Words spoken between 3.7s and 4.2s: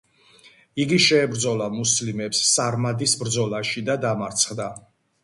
და